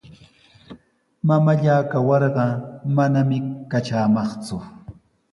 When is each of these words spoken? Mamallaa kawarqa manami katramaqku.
Mamallaa 1.27 1.81
kawarqa 1.91 2.45
manami 2.95 3.37
katramaqku. 3.71 4.57